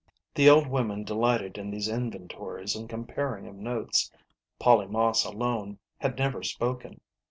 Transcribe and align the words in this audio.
The 0.33 0.49
old 0.49 0.65
women 0.65 1.03
delighted 1.03 1.59
in 1.59 1.69
these 1.69 1.87
inventories 1.87 2.75
and 2.75 2.89
com 2.89 3.05
paring 3.05 3.45
of 3.47 3.53
notes. 3.53 4.11
Polly 4.57 4.87
Moss 4.87 5.25
alone 5.25 5.77
had 5.99 6.17
never 6.17 6.41
spoken. 6.41 7.01